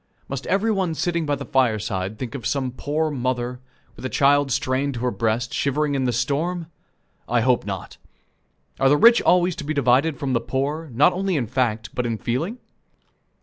Must 0.27 0.47
every 0.47 0.71
one 0.71 0.95
sitting 0.95 1.27
by 1.27 1.35
the 1.35 1.45
fireside 1.45 2.17
think 2.17 2.33
of 2.33 2.47
some 2.47 2.71
poor 2.71 3.11
mother, 3.11 3.59
with 3.95 4.03
a 4.03 4.09
child 4.09 4.51
strained 4.51 4.95
to 4.95 5.01
her 5.01 5.11
breast, 5.11 5.53
shivering 5.53 5.93
in 5.93 6.05
the 6.05 6.11
storm? 6.11 6.65
I 7.29 7.41
hope 7.41 7.67
not. 7.67 7.97
Are 8.79 8.89
the 8.89 8.97
rich 8.97 9.21
always 9.21 9.55
to 9.57 9.63
be 9.63 9.75
divided 9.75 10.17
from 10.17 10.33
the 10.33 10.41
poor, 10.41 10.89
not 10.91 11.13
only 11.13 11.35
in 11.35 11.45
fact, 11.45 11.93
but 11.93 12.07
in 12.07 12.17
feeling? 12.17 12.57